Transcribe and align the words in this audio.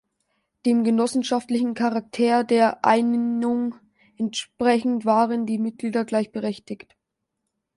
Dem 0.65 0.83
genossenschaftlichen 0.83 1.75
Charakter 1.75 2.43
der 2.43 2.83
Einung 2.83 3.75
entsprechend 4.17 5.05
waren 5.05 5.45
die 5.45 5.59
Mitglieder 5.59 6.05
gleichberechtigt. 6.05 6.95